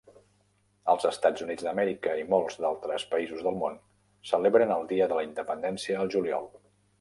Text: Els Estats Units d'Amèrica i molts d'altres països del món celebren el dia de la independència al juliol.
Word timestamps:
Els 0.93 1.03
Estats 1.09 1.43
Units 1.47 1.65
d'Amèrica 1.67 2.15
i 2.21 2.25
molts 2.35 2.57
d'altres 2.65 3.05
països 3.11 3.45
del 3.49 3.59
món 3.65 3.77
celebren 4.31 4.75
el 4.79 4.89
dia 4.95 5.11
de 5.13 5.21
la 5.21 5.27
independència 5.29 6.01
al 6.01 6.11
juliol. 6.19 6.51